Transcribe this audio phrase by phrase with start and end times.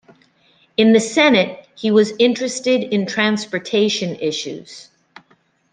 [0.77, 4.89] In the Senate, he was interested in transportation issues.